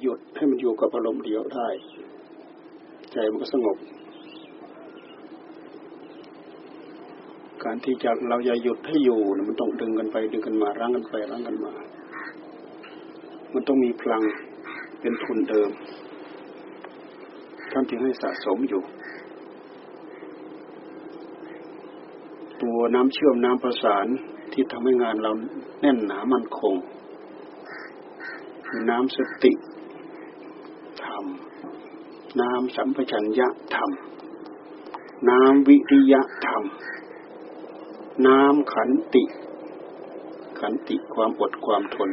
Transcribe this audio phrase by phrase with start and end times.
[0.00, 1.68] หยุดให้มันอยู่กับอารมณ์เดียวได้
[3.12, 3.76] ใจมันก็สงบ
[7.64, 11.72] การที่จะเราอย่าหยุดให้อยู่มันต้องดึงกันไปดึงกันมารั้งกันไปรั้งกันมา
[13.52, 14.22] มันต้องมีพลัง
[15.00, 15.70] เป็นทุนเดิม
[17.72, 18.82] ท่านจึงให้สะสมอยู่
[22.62, 24.06] ตัวน้ำเชื่อมน้ำประสาน
[24.52, 25.32] ที่ทำให้งานเรา
[25.80, 26.74] แน่นหนามั่นคง
[28.90, 29.52] น้ำสติ
[32.40, 33.90] น้ำสัมปชัญญะธรรม
[35.30, 36.62] น้ำวิริยะธรรม
[38.26, 39.24] น้ำขันติ
[40.60, 42.10] ขันติความอดความทน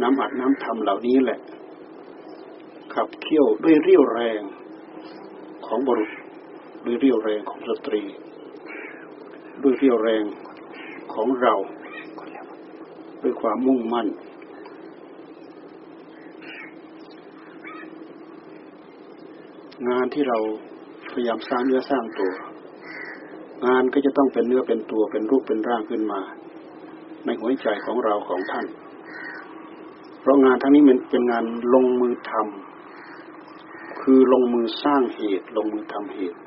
[0.00, 1.40] น้ำอัดน้ำธรรมเหล่านี้แหละ
[2.94, 4.42] ขับเคี่ยวด้วยเรี่ยวแรง
[5.66, 6.10] ของบุรุษ
[6.84, 8.02] ด้วยเรี่ยวแรงของสตรี
[9.62, 10.24] ด้วยเรี่ยวแรง
[11.14, 11.54] ของเรา
[13.22, 14.08] ด้วยความมุ่งมั่น
[19.88, 20.38] งานที่เรา
[21.12, 22.32] พยายามสร้างเนื้อสร้างตัว
[23.66, 26.20] งานก็จะต้องเป็นเนื้อเป็นตัวเป็นรูปเป็นร่างขึ้นมา
[27.24, 28.66] ในหัวใจของเราของท่าน
[30.20, 36.38] เพราะงานทั้งนี้มันเป็นงานลงมือทำคือลงมือสร้างเหตุ ลงมือทำเหตุ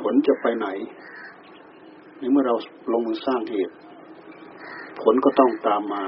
[0.00, 0.68] ผลจะไปไหน
[2.18, 2.54] ในเมื่อเรา
[2.92, 3.74] ลงมือสร้างเหตุ
[5.00, 6.04] ผลก็ต้องตามมา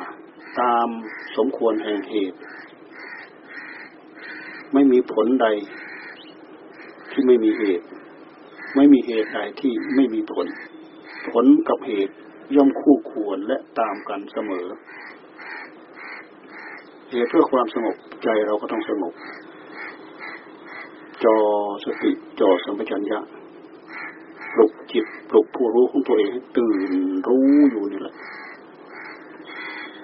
[0.60, 0.88] ตาม
[1.36, 2.38] สมควรแห่งเหตุ
[4.74, 5.46] ไม่มีผลใด
[7.12, 7.86] ที่ไม่มีเหตุ
[8.76, 10.46] ไม่มีเหตุใดที่ไม่มีผล
[11.32, 12.14] ผลกับเหตุ
[12.56, 14.66] ย่อมคู่ควรและตามกันเสมอ
[17.10, 19.14] เหตุเพื่อความสงบใจเราก็ต้องสงบ
[21.24, 21.36] จอ
[21.84, 23.18] สติจอสัมปชัญญะ
[24.54, 26.92] ปลุกจิตปลุกผู้รู้ของตัวเองให้ตื่น
[27.28, 28.14] รู้อยู่นี่แหละ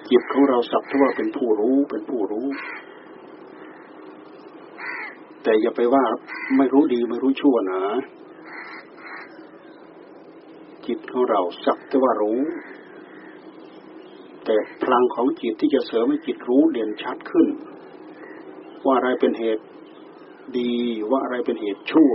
[0.09, 2.45] จิตของเราสักเท่าว่าเป็นผู้รู้เป็นผู้รู้
[5.47, 6.05] แต่อย่าไปว่า
[6.57, 7.81] ไม่รู้ดีไม่รู้ชั่วนะ
[10.87, 12.39] จิตของเราสักแต่ว่ารู้
[14.45, 17.47] แต่พลังของจิตที่จะเสริมให้จิตรู้เด่นชัดขึ้น
[18.85, 19.65] ว่าอะไรเป็นเหตุ
[20.57, 20.73] ดี
[21.11, 22.13] ว่าอะไรเป็นเหตุชั่ว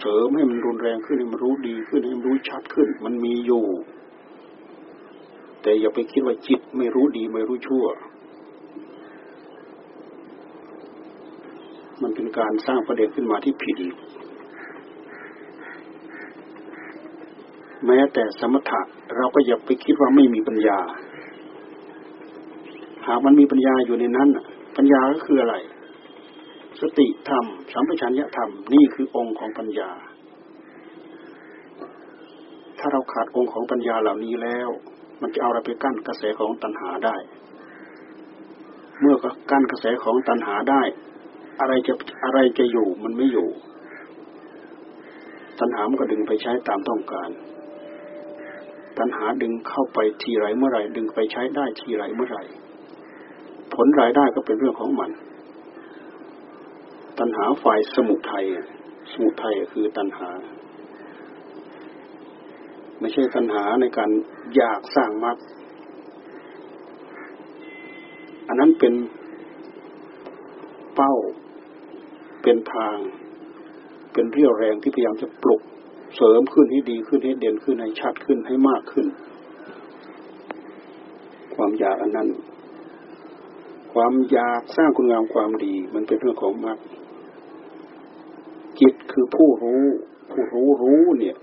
[0.00, 3.64] เสริมให้มันรุนแรงขึ้นให้มันรู้ดีขึ้นให้มันรู้ชัดขึ้น มันมีอยู่
[5.62, 7.86] แต่อย่าไปคิดว่าจิตไม่รู้ดีไม่รู้ชั่ว
[12.02, 13.94] มันเป็นการสร้างประเด็นขึ้นมาที่ผิดอีก
[17.86, 18.80] แม้แต่สมถะ
[19.16, 20.78] เราก็อย่าไปคิดว่าไม่มีปัญญา
[23.06, 24.28] หากมันมีปัญญาอยู่ในนั้น
[24.76, 25.56] ปัญญาก็คืออะไร
[26.80, 29.90] สติธรรมสัมปชัญญะธรรมนี่คือองค์ของปัญญา
[32.78, 34.68] ถ้าเราขาดองค์ของปัญญาเหล่านี้แล้ว
[35.20, 37.16] มันจะเอาอะไรไปกั้นกระแสของตัณหาได้
[39.00, 39.16] เมื่อ
[39.50, 40.82] กั้นกระแสของตัณหาได้
[41.60, 41.92] อะไรจะ
[42.24, 43.48] อะไรจะอยู่มันไม่อยู่
[45.60, 47.30] ตัณหามก็ดึงไปใช้ตามต้องการ
[48.98, 52.38] ตัณหาดึงเข้าไปทีไรเมื่อไรดึงไปใช้ได้ทีไรเมื่อไร
[53.74, 55.10] ผลรายได้ก็เป็นเรื่องของมัน
[57.18, 58.46] ตัณหาฝ่ายสมุทัย
[59.12, 60.30] สมุทัยคือตัณหา
[63.00, 64.10] ไม่ใช่ตัณหาในการ
[64.56, 65.36] อยากสร้างมรรค
[68.48, 68.94] อันนั้นเป็น
[70.94, 71.12] เป้า
[72.44, 72.96] เป็นทาง
[74.12, 75.62] เป็นเรี่ยวแรงที่พยายามจะปลุก
[76.16, 79.06] เสริมขึ้นให้ดีขึ้นให้เด่นขึ้นให้ชัดขึ้นให้มากขึ้น
[81.54, 82.28] ความอยากอันนั้น
[83.92, 86.78] ความอยากสร้างคุณงามความดี มันเป็นเรื่องของมรรค
[88.80, 89.84] จิตคือผู้รู้
[90.30, 91.36] ผู้รู้รู้เนี่ย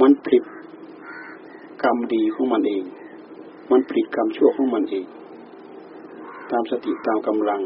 [0.00, 0.44] มันผลิต
[1.82, 2.84] กรรมดีของมันเอง
[3.70, 5.06] มันผลิตกรรมชั่วของมันเอง
[6.50, 7.60] ตามสติตามกำลัง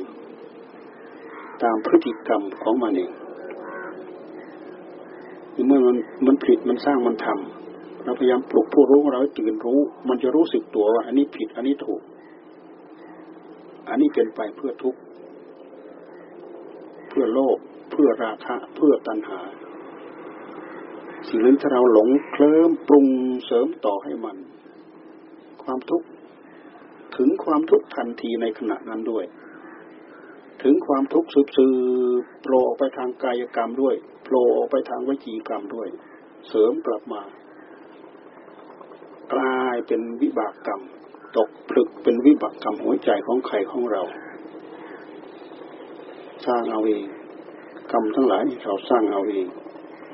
[1.62, 3.12] ตามพฤติกรรมของมันเอง
[5.66, 5.96] เมื่อมัน
[6.26, 12.02] มันผิดมันสร้างมันทำเราพยายามปลุกผู้รู้เราให้ตื่นรู้ มันจะรู้สึกตัวว่า อันนี้ผิด อันนี้ถูก
[13.88, 15.00] อันนี้เป็นไปเพื่อทุกข์
[17.08, 17.58] เพื่อโลภ
[17.90, 19.40] เพื่อราคะเพื่อตัณหา
[21.28, 23.06] สิ่งนั้นถ้าเราหลงเคลิ้มปรุง
[23.46, 24.36] เสริมต่อให้มัน
[25.62, 26.06] ความทุกข์
[27.16, 29.24] ถึงความทุกข์ทันทีในขณะนั้นด้วย
[30.62, 31.68] ถึงความทุกข์สืบสื
[32.20, 33.94] บโผล่ออกไปทางกายกรรมด้วย
[34.24, 35.88] โผล่ออกไปทางวิจีกรรมด้วย
[36.48, 37.22] เสริมกลับมา
[39.34, 40.80] กลายเป็นวิบากกรรม
[41.36, 44.02] ตกผลึกเป็นวิบากกรรมหัวใจของใครของเรา
[46.46, 47.04] สร้างเอาเอง
[47.92, 49.46] กรรมทั้งหลายเราสร้างเอาเอง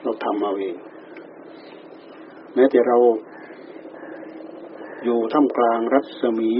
[0.02, 0.76] เราทำเอาเอง
[2.54, 2.98] แม้แต่เรา
[5.04, 6.52] อยู่ท่ามกลางรัศมี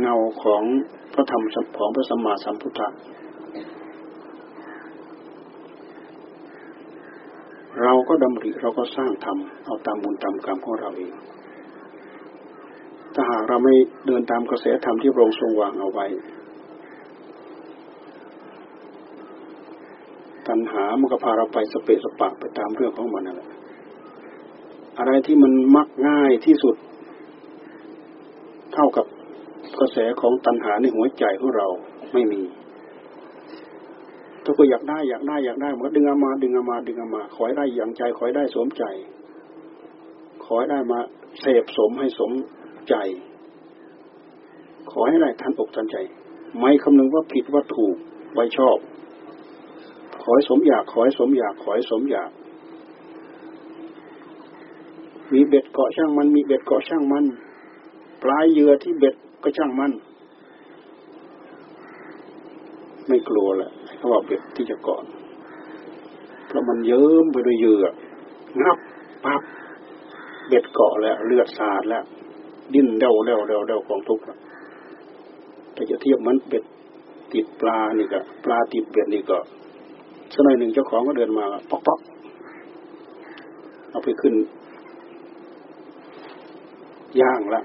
[0.00, 0.64] เงาของ
[1.18, 1.42] ระธรรม
[1.78, 2.88] ของพระสัมมาสัมพุทธะ
[7.82, 11.12] เราก็ดำริเราก็สร้างทำเอาตามบุญตามกรรมของเราเอง
[13.14, 13.74] ถ้าหากเราไม่
[14.06, 16.06] เดินตามกระแสธรรมที่พระองค์ทรงวางเอาไว้
[20.48, 23.48] ตัณหามันก็พาเราไปสเปสปะไปตามเรื่องของมันนั่นแหละ
[24.98, 26.76] อะไรที่มันมักง่ายที่สุด
[28.74, 29.06] เท่ากับ
[29.80, 31.68] กระแสของตัณหาในหัวใจของเรา
[32.12, 32.42] ไม่มี
[34.44, 38.84] ถ้าก็อยากได้อยากได้อยากได้มันก็ดึงเอามาดึงเอามาดึงเอามาขอให้ได้อย่างใจขอให้ได้สมใจ
[40.44, 40.98] ขอให้ได้มา
[41.40, 42.30] เสพสมให้สม
[42.88, 42.94] ใจ
[44.90, 45.96] ขอให้ได้ทันอกทันใจ
[46.58, 47.96] ไม่คำนึงว่าผิดว่าถูก
[48.34, 48.78] ไว้ชอบ
[50.22, 52.30] ขอให้สมอยากขอให้สมอยากขอให้สมอยาก
[55.32, 57.24] มีเบ็ดเกาะช่างมันมีเบ็ดเกาะช่างมัน
[58.22, 59.92] ปลายเหยื่อที่เบ็ด ก็ช่างมัน
[63.08, 65.00] ไม่กลัวแหละเขาบอกเบ็ดที่จะเกาะ
[66.46, 67.84] เพราะมันเยิ้มไปด้วยเหยื่อ
[68.64, 68.78] งับ
[69.24, 69.42] ปั๊บ
[70.48, 72.04] เบ็ดเกาะแล้ว เลือดสาดแล้ว
[72.74, 74.24] ดิ้นเดาเดาเดาเดาของทุกข์
[75.72, 76.64] แต่จะเทียบมันเบ็ด
[77.32, 79.38] ติดปลานี่ก็ปลาติดเบ็ดนี่ก็
[80.32, 82.00] สักหน่อยหนึ่งเจ้าของก็เดินมาป๊อกป๊อก
[83.90, 84.34] เอาไปขึ้น
[87.20, 87.62] ย่างละ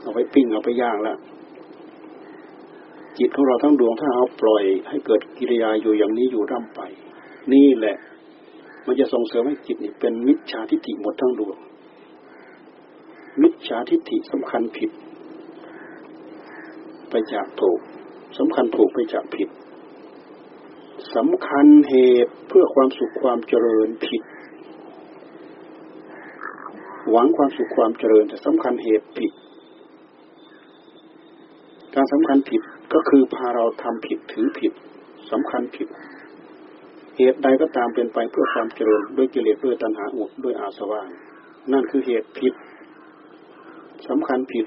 [0.00, 1.16] เอาไปปิ้งเอาไปย่างและ
[3.18, 6.80] จิตของเราทั้งดวงถ้าเอาปล่อยให้เกิดกิริยาอยู่อย่างนี้อยู่ร่ำไป
[7.52, 7.96] นี่แหละ
[8.86, 11.56] มันจะส่งเสริมให้จิตนี่เป็นมิจฉาทิฏฐิหมดทั้งดวง
[13.42, 14.90] มิจฉาทิฏฐิสำคัญผิด
[17.10, 17.80] ไปจากถูก
[18.38, 19.48] สำคัญถูกไปจากผิด
[21.16, 21.94] สำคัญเห
[22.24, 24.22] ตุเพื่อความสุขความเจริญผิด
[27.10, 29.32] หวังความสุขความเจริญแต่สำคัญเหตุผิด
[31.94, 32.60] การสำคัญผิด
[32.92, 34.72] ก็คือพาเราทำผิดถือผิด
[35.30, 35.88] สำคัญผิด
[37.16, 41.00] เหตุใดก็ตามเป็นไปเพื่อความเจริญด้วยกิเลสด้วยตัณหาอุดด้วยอาสวะ
[41.72, 42.54] นั่นคือเหตุผิด
[44.08, 44.66] สำคัญผิด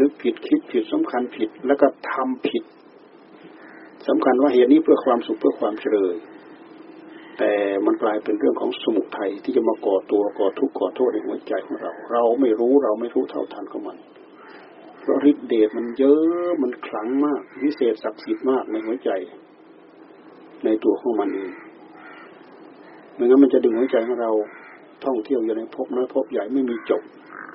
[0.00, 2.62] นึกผิดคิดผิดสำคัญผิดแล้วก็ทำผิด
[4.08, 6.16] สำคัญว่าเหตุนี้เพื่อความสุขเพื่อความเจริญ
[7.38, 7.52] แต่
[7.86, 13.98] มันกลายเป็นเรื่องของสมุทัยที่จะมาก่อตัวก่อทุกข์ก่อโทษในหัวใจของเรา เราไม่รู้เราไม่รู้เท่าทันของมัน
[15.02, 19.10] เพราะฤทธิเดชมันเยอะมันขลังมากวิเศษศักดิ์สิทธิ์มากในหัวใจ
[20.64, 21.52] ในตัวของมันเอง
[23.14, 24.32] ไม่งั้นมันจะดึงหัวใจของเรา
[25.04, 27.02] ท่องเที่ยวอยู่ในภพน้อยภพใหญ่ไม่มีจบ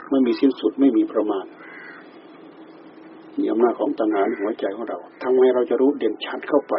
[0.10, 1.46] ไม่มีสิ้นสุดไม่มีประมาณ
[3.38, 6.76] มีอำนาจของตัณหาในหัวใจของเราทำไมเราจะรู้เด่นชัดเข้าไป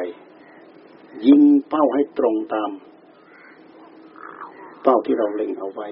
[1.27, 2.71] ยิงเป้าให้ตรงตาม
[4.83, 5.89] เป้าที่เราเล็งเอาไว้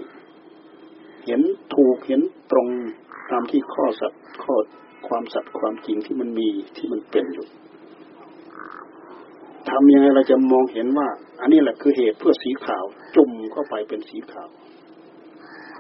[1.26, 1.40] เห็น
[1.74, 2.20] ถูกเห็น
[2.50, 2.68] ตรง
[3.30, 4.54] ตามที่ข้อสัตว์ข้อ
[5.08, 7.46] ความสัตย์ความจริงที่มันมีที่มันเป็นอยู่
[9.70, 11.08] ทำยังไงเราจะมองเห็นว่า
[11.40, 12.84] อันนี้แหละคือเหตุเพื่อสีขาว
[13.16, 14.48] จุ่มเข้าไปเป็นสีขาว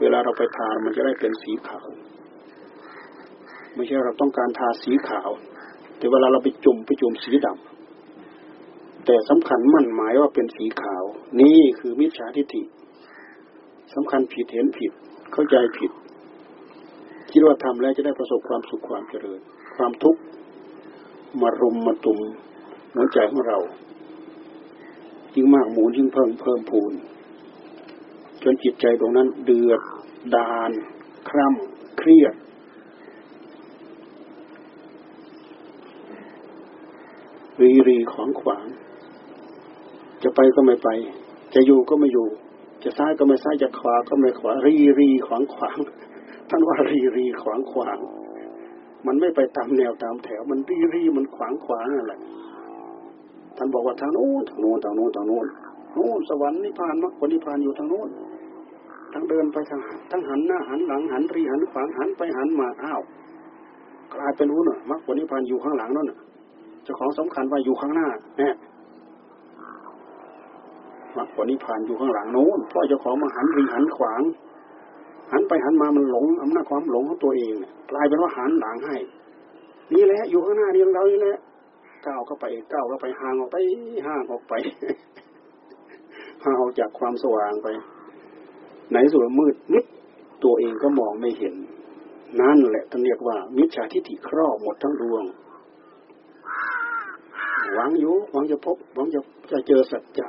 [0.00, 1.86] เวลาเราไปทามันจะได้เป็นสีขาว
[3.74, 5.30] ไม่ใช่เราต้องการทาสีขาว
[5.96, 11.04] แต่เวลาเราไปจุ่มไปจุ่มสีดำแต่สำคัญมั่นหมายว่าเป็นสีขาว
[11.40, 12.62] นี่คือมิจฉาทิฏฐิ
[13.94, 14.92] สำคัญผิดเห็นผิด
[15.32, 15.90] เข้าใจผิด
[17.38, 19.40] คิดว่าทำแล้วจะได้ประสบความสุขความเจริญ
[19.76, 20.20] ความทุกข์
[21.40, 22.18] มารุมมาตุม
[22.94, 23.58] หัวใจของเรา
[25.34, 26.92] ยิ่งมากหมุนยิ่งเพิ่มเพิ่มพูน
[28.42, 29.80] จนจิตใจตรงนั้นเดือด
[30.36, 30.70] ดาน
[31.28, 32.34] คร่ำเครียด
[37.60, 38.66] รีรีขวางขวาง
[40.22, 40.88] จะไปก็ไม่ไป
[41.54, 42.28] จะอยู่ก็ไม่อยู่
[42.84, 45.78] จะซ้ายก็ไม่ซ้ายจะขวาก็ไม่ขวารีรีขวางขวาง
[46.50, 47.98] ท่านว่ารีรีขวางขวาง
[49.06, 52.20] มันไม่ไปตามแนวตามแถว มันรีรีมันขวางขวางนั่นแหละ
[53.56, 55.46] ท่านบอกว่าทางโน้นทางโน้นทางโน้นทางโน้น
[55.94, 58.08] โน้นสวรรค์นิพพานมรรคผลนิพพานอยู่ทางโน้น
[59.12, 63.00] ทั้งเดินไปทางทั้งหันหน้าหันหลังหันรีหันขวางหันไปหันมาอ้าว
[64.14, 66.18] กลายเป็นรู้น่ะมรรคผลนิพพานอยู่ข้างหลังนั่นน่ะ
[66.84, 68.54] เจ้าของสำคัญว่าอยู่ข้างหน้าเนี่ย
[71.16, 74.22] มรรคผลนิพพานอยู่ข้างหลังโน้นเพราะเจ้าของมาหันรีหันขวาง
[75.32, 77.52] หันไปหันมามันหลงอำนาจความหลงของตัวเอง
[77.90, 78.96] กลายเป็นว่าหันหลังให้
[79.94, 81.36] นี่แหละ อยู่ข้างหน้าเรียงเรานี่แหละ
[82.06, 83.56] ก้าวเข้าไปก้าวเข้าไปห่างออกไป
[84.06, 84.54] ห่างออกไป
[86.44, 87.68] ห่างออกจากความสว่างไป
[88.90, 89.84] ไหนส่วนมืดมิด
[90.44, 91.54] ตัวเองก็มองไม่เห็น
[92.40, 95.24] นั่นแหละท่านเรียกว่า มิจฉาทิฏฐิครอบหมดทั้งดวง
[97.72, 100.26] หวังอยู่หวังจะพบ หวังจะจะเจอสัจจะ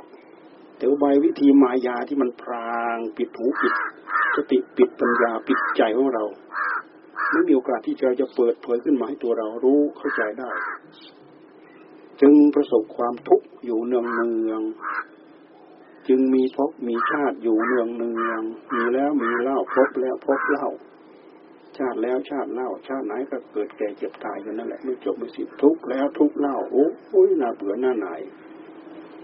[0.76, 3.74] แต่อุบวิธีมายาที่มันพราง ปิดหูปิด
[4.50, 6.24] ติปิดปัญญาปิดใจของเรา
[7.30, 10.50] ไม่มีโอกาสที่เราจะเปิดเผยขึ้นมาให้ตัวเรารู้เข้าใจได้
[12.20, 14.62] จึงประสบความทุกข์อยู่เนืองเนือง
[16.08, 18.42] จึงมีพบมีชาติอยู่เนืองเนือง
[18.74, 20.68] มีแล้วมีเล่าพบแล้วพบเล่า
[21.78, 28.08] ชาติแล้วชาติเล่า ชาติไหนก็เกิดแก่เจ็บตายอยู่นั่นแหละไม่จบไม่สิ้นทุกแล้วทุกเล่าโอ้ยน่าเบื่อหน้าไหน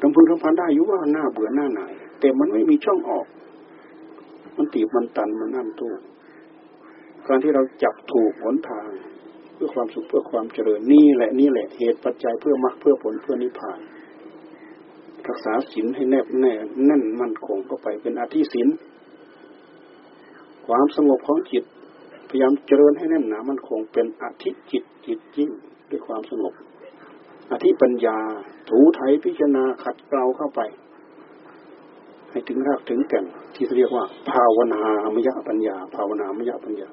[0.01, 1.83] กำพึงกำพันได้อยู่ว่าหน้าเบื่อหน้าไหน
[2.21, 3.27] แต่มันไม่มีช่องออก
[4.57, 5.93] มันตีบมันตันมันนั่นตู้
[7.27, 8.89] การที่เราจับถูกหนทาง
[9.55, 13.79] เพื่อความสุขเพื่อความเจริญนี่แหละนี่แหละเหตุปัจจัยเพื่อมรรคเพื่อผลเพื่อนิพพาน
[15.29, 16.53] รักษาศีลให้แนบแน่
[16.87, 18.69] แน่นมั่นคงก็ไปเป็นอาธิศีล
[20.67, 21.65] ความสงบของจิต
[22.29, 25.51] พยายามเจริญให้แน่นหนามั่นคงเป็นอาธิจิตจิตยิ่ง
[25.91, 26.55] ด้วยความสงบ
[27.53, 28.19] อาธิปัญญา
[28.69, 30.61] ถูไถพิจารณาขัดเกลาเข้าไป
[32.35, 34.83] ให้ถึงรากถึงแก่นที่เรียกว่า ภาวนา
[35.15, 36.89] มยปัญญา ภาวนามยปัญญา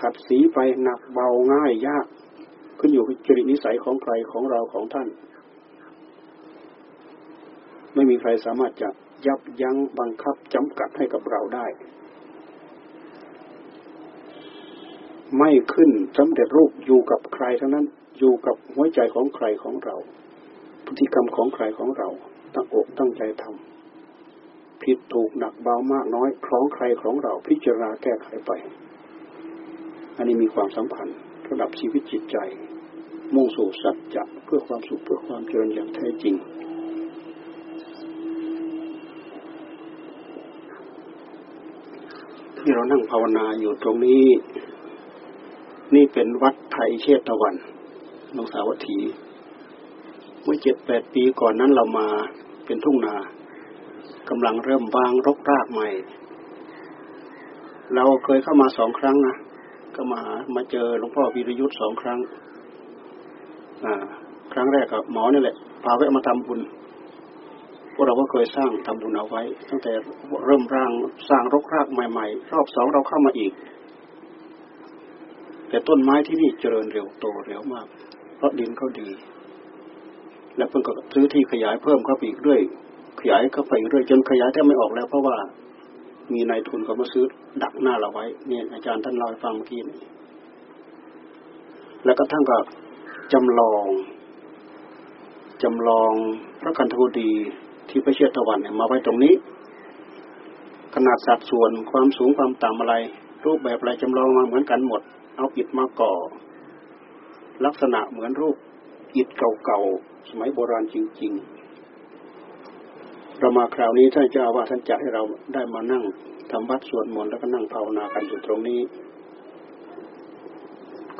[0.00, 2.06] ขัดสีไปหนักเบาง่ายยาก
[2.78, 5.08] ขึ้นอยู่กับจริตนิสัยของใครของเราของท่าน
[7.94, 8.88] ไม่มีใครสามารถจะ
[9.26, 11.66] ยับยั้งบังคับจำกัดให้กับเราได้
[15.38, 17.86] ไม่ขึ้นสำเร็จรูปอยู่กับใครทั้งนั้น
[18.18, 19.96] อยู่กับหัวใจของใครของเรา
[20.86, 22.08] พฤติกรรมของใครของเรา
[22.54, 23.75] ตั้งอกตั้งใจทำ
[24.82, 28.50] ผิดถูกหนักเบามากน้อยคล้องใครของเราพิจารณาแก้ไขไป
[30.16, 31.16] อันนี้มีความสัมพันธ์
[31.48, 32.36] ระดับชีวิตจิตใจ
[33.34, 36.34] มุ่งสู่สัจจะเพื่อความสุขเพื่อความเจริญอย่างแท้จริง
[42.58, 44.26] ที่เรานั่งภาวนาอยู่ตรงนี้
[45.94, 47.54] นี่เป็นวัดไทยเชตวัน
[48.36, 48.98] นงสาวัตถี
[50.42, 52.06] เมื่อเจ็ดแปดปีก่อนนั้นเรามา
[52.66, 53.16] เป็นทุ่งนา
[54.30, 55.88] กำลังเริ่มวางรกรากใหม่
[57.94, 59.36] เราเคยเข้ามาสองครั้งนะ
[59.96, 60.20] ก็มา
[60.54, 62.18] มาเจอหลวงพ่อวิรยุทธ์สองครั้ง
[63.84, 63.94] อ่า
[64.52, 66.60] ครั้งแรกกับหมอนี่แหละพาแวะมาทำบุญ
[67.94, 69.92] พวกเราก็เคยสร้างทำบุญเอาไว้ ตั้งแต่
[70.46, 70.92] เริ่มร่าง
[71.28, 73.52] สร้างรกรากใหม่ ๆ รอบสองเราเข้ามาอีก
[75.68, 77.86] แต่ต้นไม้ที่นี่เจริญเร็วโตเร็วมาก
[78.36, 79.08] เพราะดินเขาดี
[80.56, 82.60] และเพิ่งก็ซื้อที่ขยายเพิ่มเข้าไปอีกด้วย
[83.20, 85.36] ขยายเข้าไปเรื่อยจนขยายแทบไม่ออกแล้วเพราะว่า
[86.32, 87.24] มีนายทุนเขามาซื้อ
[87.62, 89.98] ดักหน้าเราไว้ เนี่ยอาจารย์ท่านเล่าให้ฟังเมื่อกี้นี่
[92.04, 92.56] แล้วก็ท่านก็
[93.32, 93.86] จำลอง
[95.62, 96.12] จำลอง
[96.60, 97.30] พระกันธกุดี
[97.88, 99.34] ที่พระเชตวันเนี่ยมาไว้ตรงนี้
[100.94, 102.94] ขนาดสัดส่วนความสูงความต่ำอะไร
[103.44, 105.02] รูปแบบอะไรจำลองมาเหมือนกันหมด
[105.36, 106.12] เอาอิฐมาก่อ
[107.64, 108.56] ลักษณะเหมือนรูป
[109.16, 111.55] อิฐเก่าๆสมัยโบราณจริง ๆ
[113.40, 115.22] เรามาคราวนี้ท่านเจ้าว่าท่านจัดให้เรา
[115.54, 116.04] ได้มานั่ง
[116.50, 118.80] ทำวัดสวดมนต์แล้วก็นั่งภาวนากันอยู่ตรงนี้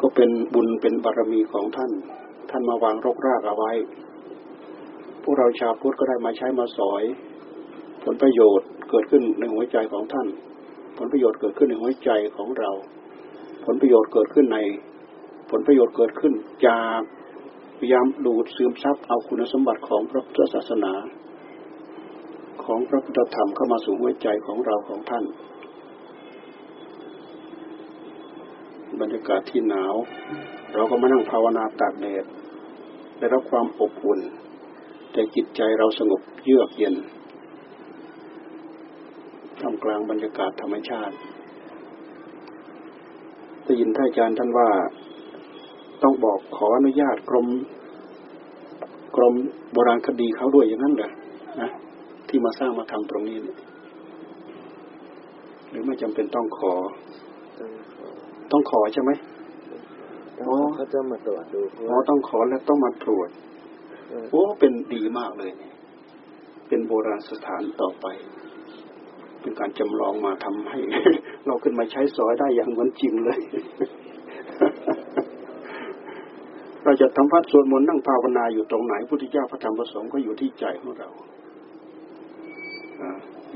[0.00, 1.90] ก็เป็นบุญเป็นบารมีของท่าน
[2.50, 3.73] ท่านมาวางรกรากเอาไว้
[5.23, 7.02] พวกเราชาวพุทธก็ได้มาใช้มาสอย
[8.04, 10.28] ผลประโยชน์เกิดขึ้นในหัวใจของท่าน
[10.96, 12.70] ผลประโยชน์เกิดขึ้นในหัวใจของเรา
[13.64, 14.58] ผลประโยชน์เกิดขึ้นใน
[15.50, 16.32] ผลประโยชน์เกิดขึ้น
[16.66, 17.00] จาก
[17.78, 20.92] พยายามดูดซึมซับเอาคุณสมบัติของพระพุทธศาสนา
[22.66, 25.25] ของพระพุทธธรรมเข้ามาสู่หัวใจของเราของท่าน
[29.00, 29.94] บรรยากาศที่หนาว
[30.75, 32.25] เราก็มานั่งภาวนาตากแดด
[33.18, 34.20] ได้รับความอบอุ่น
[35.12, 36.94] แต่จิตใจเราสงบเยือกเย็น
[39.61, 41.14] ทำกลางบรรยากาศธรรมชาติ
[43.64, 44.70] ได้ยินท่านอาจารย์ท่านว่า
[46.02, 47.46] ต้องบอกขออนุญาตกรม
[49.16, 49.35] กรม
[49.73, 51.11] โบราณคดีเขาด้วยอย่างนั้นเหรอ
[51.61, 51.70] นะ
[52.28, 53.59] ที่มาสร้างมาทำตรงนี้เนี่ย
[55.71, 56.73] หรือไม่จำเป็นต้องขอ
[58.52, 59.11] ต้องขอใช่ไหม
[60.40, 63.28] อ๋อเขาจะมาตรวจดูอ๋อต้องขอแล้วต้องมาตรวจ
[64.30, 65.50] โอ้เป็นดีมากเลย
[66.68, 68.06] เป็นโบราณสถานต่อไป
[69.40, 70.78] เป็นการจำลองมาทำให้
[71.47, 73.38] เราขึ้นมาใช้สอยได้อย่างเหมือนจริงเลย
[76.85, 81.09] เราจะทำพัดสวดมนต์นั่งภาวนาอยู่ตรงไหนพุทธเจ้าพระธรรมพระสงฆ์ก็อยู่ที่ใจของเรา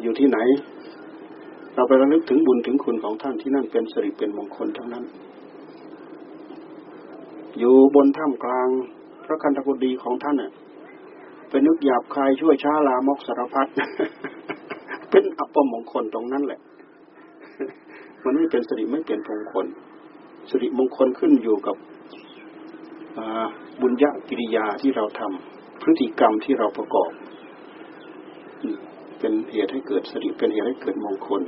[0.03, 0.39] อยู่ที่ไหน
[1.75, 5.05] เราไประลึกถึงบุญถึงคุณของท่านที่นั่นเป็นสิริเป็นมงคลทั้งนั้น
[7.59, 8.69] อยู่บนถ้ำกลาง
[9.25, 10.51] พระคันธกุฎีของท่านเน่ย
[11.49, 13.67] เป็นนึกหยาบคายช่วยช้าลามกสารพัด
[15.11, 16.61] เป็นอัปมงคลตรงนั้นแหละ
[18.25, 19.67] มันไม่เป็นสิริไม่เป็นมงคล
[20.51, 21.77] สิริมงคลขึ้นอยู่กับ
[23.81, 27.11] บุญญากิริยาที่เราทำพฤติกรรมที่เราประกอบ
[29.21, 31.43] เป็นเหตุให้เกิดสติเป็นเหตุให้เกิดมงคล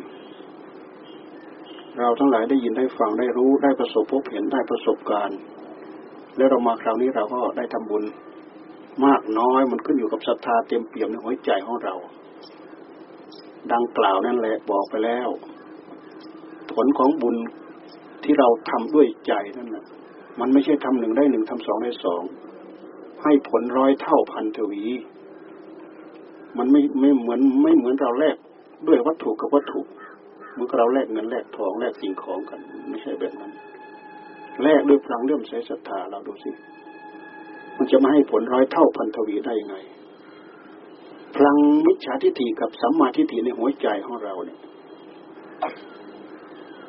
[1.99, 5.39] เราทั้งหลายได้ยินได้ฟังได้รู้ได้ประสบพบเห็นได้ประสบการณ์
[6.37, 8.05] แล้วเรามาคราวนี้เราก็ได้ทำบุญ
[9.07, 11.95] มากน้อยมันขึ้นอยู่กับศรัทธาเต็มเปี่ยมในหัวใจของเรา
[13.73, 15.29] ดังกล่าวนั่นแหละบอกไปแล้ว
[16.73, 17.37] ผลของบุญ
[18.25, 19.85] ที่เราทำด้วยใจนั่นแหละ
[20.41, 22.23] มันไม่ใช่ทำหนึ่งได้หนึ่งทำสองได้สอง
[23.23, 24.85] ให้ผลร้อยเท่าพันทวี
[26.59, 28.37] มันไม่ไม่เหมือนไม่เหมือนเราแลก
[28.89, 29.81] ด้วยวัตถุกับวัตถุ
[30.55, 33.53] เมื่อเราแลกเงินแลกทองแลกสิ่งของกัน ไม่ใช่แบบนั้น
[34.63, 36.51] แลกด้วยพลังเลื่อมใสศรัทธาเราดูสิ
[37.77, 39.77] มันจะมาให้ผลร้อยเท่าพันทวีได้ยังไง
[41.35, 41.57] พลัง
[41.87, 44.59] มิจฉาทิฏฐิกับสัมมาทิฏฐิในหัวใจของเราเนี่ย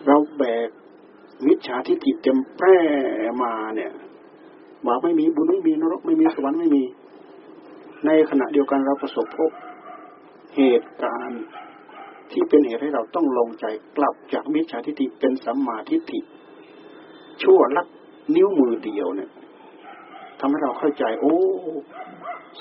[0.06, 0.70] เราแบก
[1.48, 2.78] มิจฉาทิฏฐิเต็มแปร่
[3.44, 3.92] มาเนี่ย
[4.86, 6.84] บอกไม่มีบุญไม่มีนรกไม่มีสวรรค์ไม่มี
[8.06, 9.52] ในขณะเดียวกันเราประสบพบ
[10.56, 11.44] เหตุการณ์
[12.32, 13.66] ที่เป็นเหตุให้เราต้องลงใจ
[13.98, 16.20] กลับจากมิจฉาทิฏฐิเป็นสัมมาทิฏฐิ
[17.44, 17.88] ชั่วลัก
[18.36, 19.30] นิ้วมือเดียวเนี่ย
[20.40, 21.38] ทำให้เราเข้าใจ โอ้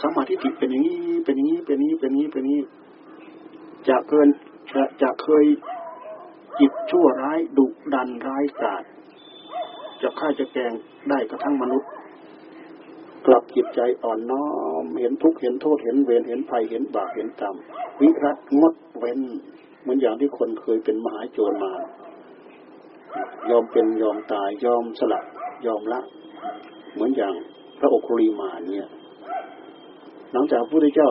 [0.01, 2.61] สัมมาทิฏฐิเป็นอย่างนี้เป็นอย่างนี้เป็นนี้เป็นนี้เป็นนี้
[3.89, 4.29] จะเกิน
[4.75, 5.45] จะจะเคย
[6.61, 8.85] จิตชั่วร้ายดุดันร้ายกาจ
[10.03, 10.73] จะฆ่าจะแกง
[11.09, 11.91] ได้กระทั่งมนุษย์
[13.27, 14.47] กลับจิตใจอ่อนน้อ
[14.83, 17.57] ม เห็นทุกข์เห็นโทษเห็นเวรเห็นภัยเห็นบาปเห็นกรรม
[18.01, 19.21] วิรัตงดเว้น
[19.81, 21.73] เหมือนอย่างที่คนเคยเป็นมหาโจรมา
[23.51, 25.21] ยอมเป็นยอมตายยอมสละ
[25.67, 26.01] ยอมละ
[26.93, 27.35] เหมือนอย่าง
[27.79, 28.89] พระโอคุลีมาเนี่ย
[30.33, 31.11] หลังจากพระพุทธเจ้า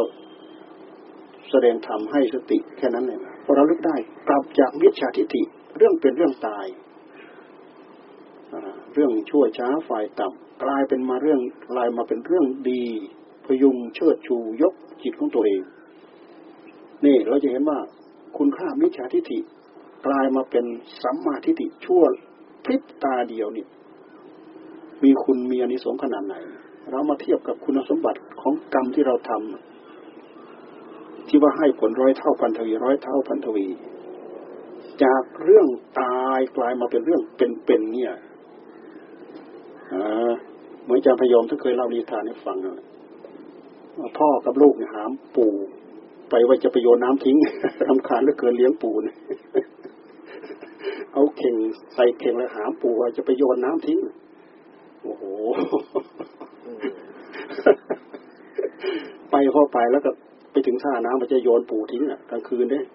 [1.49, 3.95] แสดงธรรมให้สติแค่นั้นเองพอเราลึกได้
[4.27, 5.41] กลับจากมิจฉาทิฏฐิ
[5.77, 6.65] เรื่องเป็นเรื่องตาย
[8.93, 11.39] เรื่องชั่วช้าฝ่ายต่ำกลายเป็นมาเรื่อง
[11.69, 12.83] กลายมาเป็นเรื่องดี
[13.45, 15.61] พยุงเชิดชูยกจิตของตัวเอง
[17.05, 17.79] นี่เราจะเห็นว่า
[18.37, 19.39] คุณค่ามิจฉาทิฏฐิ
[20.05, 20.65] กลายมาเป็น
[21.01, 22.03] สัมมาทิฏฐิชั่ว
[22.65, 23.65] พริบตาเดียวนี่
[25.03, 26.35] มีคุณมีอนิสงส์ขนาดไหน
[26.91, 33.67] เรามาเทียบกับคุณสมบัติของกรรมที่เราทำที่ว่าให้ผลร้อยเท่าพันทวีร้อยเท่าพันทวี
[35.03, 35.67] จากเรื่อง
[35.99, 38.13] ตายกลายมาเป็นเรื่องเป็นๆเนี่ย
[40.83, 42.77] เหมือนจารย์พยอมที่เคยเล่านิทานให้ฟังนะ
[44.17, 45.51] พ่อกับลูกเนี่ยหามปู่
[46.29, 47.37] ไปว่าจะไปโยนน้ำทิ้ง
[47.87, 49.15] รำคาญเหลือเกินเลี้ยงปู่เนี่ย
[51.13, 51.55] เอาเข่ง
[51.93, 53.97] ใส่เข่งแล้วหามปู่ว่าจะไปโยนน้ำทิ้ง
[55.03, 55.23] โอ้โห
[59.31, 60.11] ไปพอไปแล้วก็
[60.51, 62.85] ไปถึงท่าน้ำมันจะโยนปู่ทิ้งอะกลางคืนเนี่ย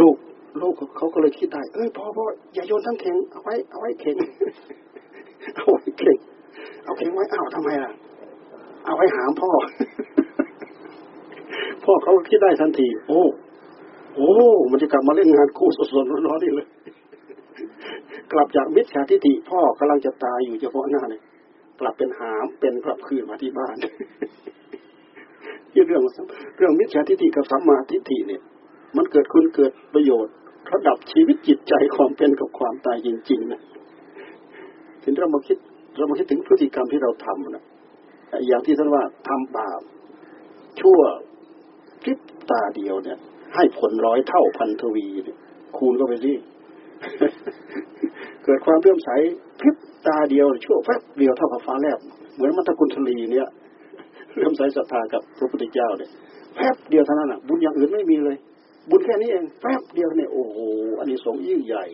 [0.00, 0.16] ลูก
[0.62, 4.16] ลูกเขาก็เลยคิดได้ เอ้ยพ่อพ่ออย่าโยนทั้งเข่งเอาไว้เอาไว้เข่ง
[5.54, 6.18] เอาไว้เข่ง
[6.84, 7.92] เอาเข่งไว้อ้าวทำไมล่ะ
[8.84, 9.50] เอาไว้หามพ่อ
[11.84, 13.22] พ่อเขาคิดได้ทันที โอ้
[14.14, 14.30] โอ้
[14.70, 16.68] มันจะกลับมาเล่นงานคู่สดๆร้อนๆนี่เลย
[18.32, 21.22] กลับจากมิจฉาทิฏฐิพ่อกำลังจะตายอยู่เฉพาะหน้าเนี่ย
[21.80, 23.76] กลับเป็นหามเป็นกลับคืนมาที่บ้าน
[25.72, 26.02] ที่เรื่อง
[26.56, 28.42] เรื่องมิจฉาทิฏฐิกับสัมมาทิฏฐิเนี่ย
[28.96, 30.34] มันเกิดคุณเกิดประโยชน์
[30.72, 33.60] ระดับชีวิตจิตใจความเป็นกับความตายจริงๆนะ
[35.06, 35.58] ถึงเรามาคิด
[35.96, 37.64] เรามาคิดถึงพฤติกรรมที่เราทำนะ
[38.46, 39.80] อย่างที่ท่านว่าทำบาป
[40.80, 41.00] ชั่ว
[42.02, 42.18] พริบ
[42.50, 43.18] ตาเดียวเนี่ย
[43.54, 45.38] ให้ผลร้อยเท่าพันทวีเนี่ย
[45.76, 46.32] คูณก็ไปสิ
[48.44, 49.10] เกิดความเลื่อมใส
[49.60, 51.98] พริบตาเดียวชั่วแป๊บเดียวเท่ากับฟ้าแลบ
[52.34, 53.48] เหมือนมัตตกุลทลีเนี่ย
[54.34, 56.10] เลื่อมใสศรัทธากับพระพุทธเจ้าเนี่ย
[56.54, 58.36] แป๊บเดียวเท่านั้นอะบุญอย่างอื่นไม่มีเลย
[58.90, 60.56] บุญแค่นี้เองแป๊บเดียวเนี่ยโอ้โห
[60.98, 61.84] อันนี้สงยิ่งใหญ่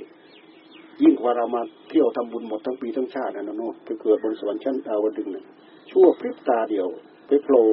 [1.02, 5.44] ยิ่งกว่าเรามาเที่ยวทำบุญหมดทั้งปีทั้งชาตินะโน่นไปเกิดบนสวรรค์ชั้นดาวดึงเนี่ย
[5.90, 6.87] ชั่วพริบตาเดียว
[7.26, 7.64] ไปโผล่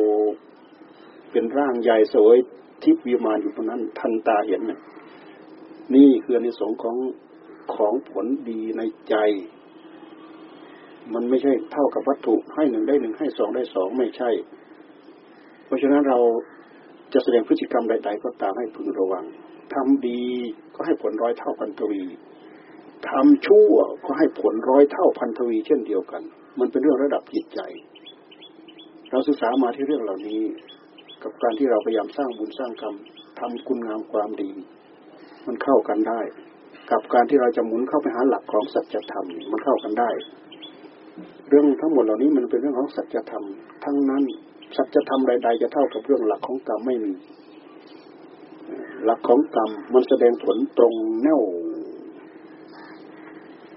[1.31, 2.37] เป็นร่างใหญ่สวย
[2.83, 4.79] ทิพย์วิมานอยู่ตรงนั้นทันตาเห็นเนี่ย
[5.95, 6.97] นี่คือในสงของ
[7.75, 9.15] ของผลดีในใจ
[11.13, 14.29] มันไม่ใช่เท่ากับวัตถุให้หนึ่งได้หนึ่งให้สองได้สองไม่ใช่
[15.65, 16.19] เพราะฉะนั้นเรา
[17.13, 19.25] จะแสดงพฤติกรรมใด ๆ ก็ตามให้พึงระวัง
[19.73, 20.23] ทำดี
[20.75, 22.03] ก็ให้ผลร้อยเท่าพันทวี
[23.07, 23.73] ทำชั่ว
[24.05, 26.21] ก็ให้ผลร้อยเท่าพันทวีเช่นเดียวกัน
[26.59, 27.59] มันเป็นเรื่องระดับจิตใจ
[29.11, 30.41] เราศึกษามาที่เรื่องเหล่านี้
[31.23, 32.95] กับการที่เราพยายามสร้างบุญสร้างกรรม
[33.39, 34.51] ทำคุณงามความดี
[35.45, 36.21] มันเข้ากันได้
[36.91, 40.09] กับการที่เราจะหมุนเข้าไปหาหลักของสัจธรรมมันเข้ากันได้
[41.49, 43.45] เรื่องทั้งหมดเหล่านี้มันเป็นเรื่องของสัจธรรม
[43.83, 44.23] ทั้งนั้น
[44.77, 47.11] สัจธรรมใด ๆ จะเท่ากับเรื่องหลักของกรรมไม่มี
[49.05, 51.41] หลักของกรรมมันแสดงผลตรงแน่ว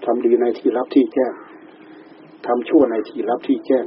[0.05, 1.33] ทำดีในที่รับที่แจ้ง
[2.47, 3.85] ทำชั่วในที่รับที่แจ้ง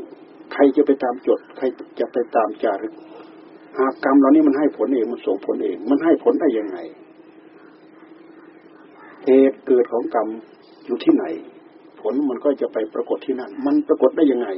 [0.52, 1.64] ใครจะไปตามจด ใคร
[1.98, 2.94] จะไปตามจารึก
[3.78, 6.78] หากกรรมเหล่านี้มันให้ผลเองมันส่งผลเอง มันให้ผลได้ยังไง
[9.24, 10.28] เหตุเกิดของกรรม
[10.86, 11.24] อยู่ที่ไหน
[12.00, 14.48] ผลมันก็จะไปปรากฏที่นั่น มันปรากฏได้ยังไง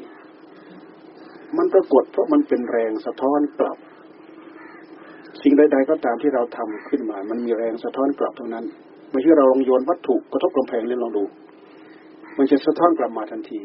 [1.56, 3.78] มันปรากฏเพราะมันเป็นแรงสะท้อนกลับ
[5.42, 8.64] สิ่งใดๆก็ตามที่เราทำขึ้นมา มันมีแรงสะท้อนกลับเท่านั้น
[9.10, 11.24] ไม่ใช่เราลองโยนวัตถุกระทบกำแพงเล่นลองดู
[12.38, 13.60] มันจะสะท้อนกลับมาทันที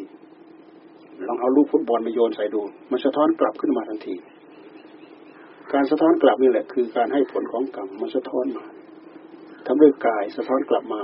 [1.28, 4.16] ลองเอาลูกฟุตบอลมาโยนใส่ดู มันสะท้อนกลับขึ้นมาทันที
[5.74, 8.66] การสะท้อนกลับนี่แหละ คือการให้ผลของกรรมมันสะท้อนมา
[9.66, 11.02] ทำด้วยกายสะท้อนกลับมา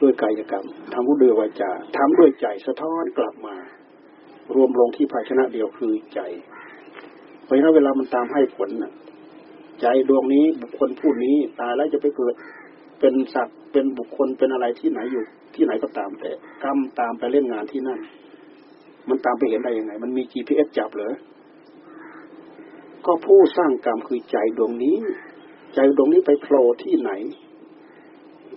[0.00, 3.54] ด้วยกายกรรมทำด้วยวาจาทำด้วยใจสะท้อนกลับมา
[4.54, 6.20] รวมลงที่ภาชนะเดียวคือใจ
[7.44, 8.92] เพราะฉะนั้นเวลามันตามให้ผลน่ะ
[9.80, 12.34] ใจดวงนี้บุคคลผู้นี้ตายแล้วจะไปเกิด
[13.06, 16.30] เป็นสัตว์เป็นบุคคลเป็นอะไรที่ไหนอยู่ ที่ไหนก็ตามแต่
[16.64, 18.00] กรรมตามไปเล่นงานที่นั่น
[19.08, 21.14] มันตามไปเห็นได้ยังไง มันมี GPS จับเหรอ
[23.06, 24.96] ก็ผู้สร้างกรรมคือใจดวงนี้
[25.74, 27.10] ใจดวงนี้ไปโผล่ที่ไหน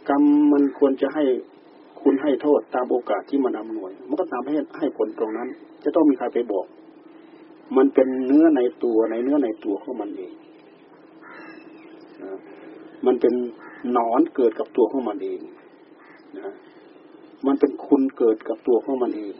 [0.10, 1.24] กรรมมันควรจะให้
[2.02, 5.48] คุณให้โทษตามโอกาสที่มันอำนวย มันก็ตามให้ให้ผลตรงนั้น
[5.84, 6.66] จะต้องมีใครไปบอก
[7.78, 10.34] มันเป็นเนื้อในตัวในเนื้อในตัวของมันเอง
[12.24, 12.34] นะ
[13.06, 13.34] มันเป็น
[13.92, 15.42] หนอนเกิดกับตัวของมันเอง
[16.38, 16.54] นะ
[17.48, 19.34] มันเป็นคุณเกิดกับตัวของมันเอง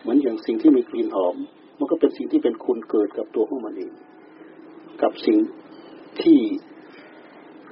[0.00, 1.36] เหมือนอย่างสิ่งที่มีกลิ่นหอม
[1.78, 3.92] มันก็เป็นสิ่งที่เป็นคุณเกิดกับตัวของมันเอง
[5.02, 5.38] กับสิ่ง
[6.20, 6.38] ที่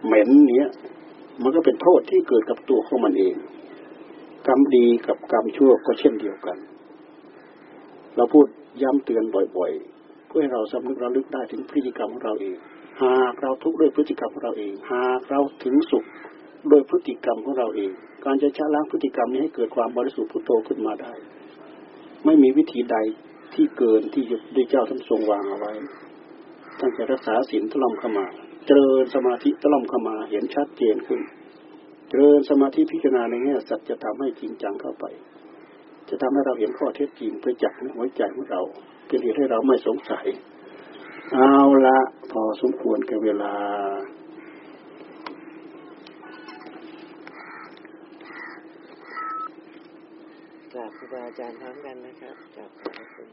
[0.04, 0.68] เหม็นเนี้ย
[1.42, 3.34] มันก็เป็นโทษที่เกิดกับตัวของมันเอง
[4.46, 6.56] กรรมดีกับกรรมชั่วก็เช่นเดียวกัน
[8.16, 8.46] เราพูด
[8.82, 9.24] ย้ำเตือน
[9.56, 12.56] บ่อย ๆ เพื่อให้เราสำนึกระลึกได้ถึงพฤติกรรมของเราเอง
[13.02, 16.04] หากเราทุกข์ด้วยพฤติกรรมของเราเอง หากเราถึงสุข
[16.70, 17.90] ด้วยพฤติกรรมของเราเอง
[18.24, 21.12] การจะชะล้างพฤติกรรมนี้ให้เกิดความบริสุทธิ์พุทโธขึ้นมาได้
[22.24, 22.96] ไม่มีวิธีใด
[23.54, 25.72] ที่เกินที่หยุทธเจ้าท่านทรงวางเอาไว้
[26.80, 28.26] ตั้งแต่รักษาศีลตล่อมเข้ามา
[28.66, 31.20] เจริญสมาธิตล่อมเข้ามาเห็นชัดเจนขึ้น
[32.08, 35.04] เจริญสมาธิพิจารณาในแง่สัจจะทำให้จริงจังเข้าไป
[36.08, 38.60] จะทำให้เราเห็นข้อเท็จจริงประจักษ์ในหัวใจของเรา
[39.06, 40.26] เป็นเหตุให้เราไม่สงสัย
[41.34, 41.54] เอา
[41.86, 41.98] ละ
[42.30, 43.54] พอสมควรกับเวลา
[50.74, 53.28] จากครูบาอาจารย์ทั้งกันนะครับกราบขอบพระคุณ